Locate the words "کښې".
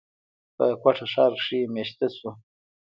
1.41-1.59